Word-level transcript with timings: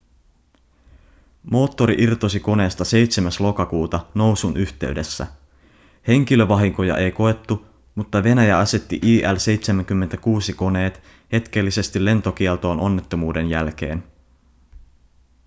moottori 1.51 1.95
irtosi 1.97 2.39
koneesta 2.39 2.85
7. 2.85 3.31
lokakuuta 3.39 3.99
nousun 4.15 4.57
yhteydessä. 4.57 5.27
henkilövahinkoja 6.07 6.97
ei 6.97 7.11
koettu 7.11 7.65
mutta 7.95 8.23
venäjä 8.23 8.57
asetti 8.57 8.99
il-76-koneet 9.03 11.01
hetkellisesti 11.31 12.05
lentokieltoon 12.05 12.79
onnettomuuden 12.79 13.49
jälkeen 13.49 14.03